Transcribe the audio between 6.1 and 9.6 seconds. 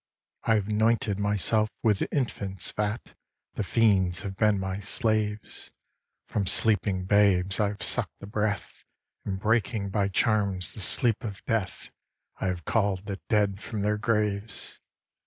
From sleeping babes I have suck'd the breath, And